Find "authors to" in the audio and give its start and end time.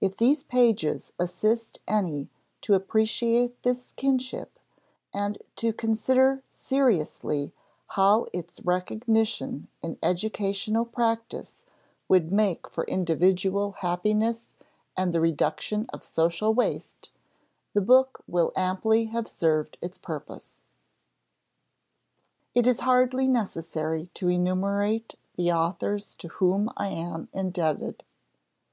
25.52-26.26